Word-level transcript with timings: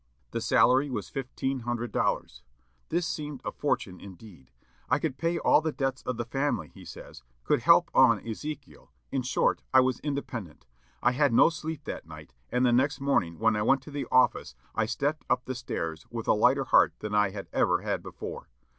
The 0.31 0.41
salary 0.41 0.89
was 0.89 1.09
fifteen 1.09 1.59
hundred 1.59 1.91
dollars. 1.91 2.41
This 2.89 3.05
seemed 3.05 3.39
a 3.45 3.51
fortune 3.51 3.99
indeed. 3.99 4.49
"I 4.89 4.97
could 4.97 5.15
pay 5.19 5.37
all 5.37 5.61
the 5.61 5.71
debts 5.71 6.01
of 6.07 6.17
the 6.17 6.25
family," 6.25 6.69
he 6.69 6.83
says, 6.85 7.21
"could 7.43 7.59
help 7.59 7.91
on 7.93 8.27
Ezekiel 8.27 8.91
in 9.11 9.21
short, 9.21 9.61
I 9.71 9.81
was 9.81 9.99
independent. 9.99 10.65
I 11.03 11.11
had 11.11 11.31
no 11.33 11.49
sleep 11.51 11.83
that 11.83 12.07
night, 12.07 12.33
and 12.51 12.65
the 12.65 12.73
next 12.73 12.99
morning 12.99 13.37
when 13.37 13.55
I 13.55 13.61
went 13.61 13.83
to 13.83 13.91
the 13.91 14.07
office 14.09 14.55
I 14.73 14.87
stepped 14.87 15.23
up 15.29 15.45
the 15.45 15.53
stairs 15.53 16.07
with 16.09 16.27
a 16.27 16.33
lighter 16.33 16.63
heart 16.63 16.95
than 16.97 17.13
I 17.13 17.29
ever 17.53 17.81
had 17.81 18.01
before." 18.01 18.49